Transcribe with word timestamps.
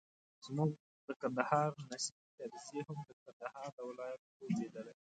زموږ 0.45 0.71
د 1.07 1.09
کندهار 1.21 1.71
نیسم 1.89 2.15
کرزي 2.37 2.79
هم 2.87 2.97
د 3.07 3.09
کندهار 3.23 3.69
د 3.77 3.79
ولایت 3.89 4.19
خوب 4.31 4.49
لیدلی. 4.59 4.93